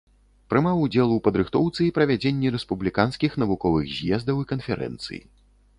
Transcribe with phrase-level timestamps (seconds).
[0.51, 5.19] Прымаў удзел у падрыхтоўцы і правядзенні рэспубліканскіх навуковых з'ездаў і канферэнцый.